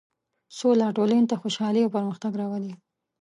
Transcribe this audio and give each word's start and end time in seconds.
سوله 0.57 0.87
ټولنې 0.97 1.25
ته 1.29 1.35
خوشحالي 1.41 1.81
او 1.83 1.93
پرمختګ 1.95 2.31
راولي. 2.41 2.73